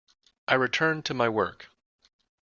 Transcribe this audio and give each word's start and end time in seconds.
I 0.47 0.55
returned 0.55 1.05
to 1.05 1.13
my 1.13 1.29
work. 1.29 1.67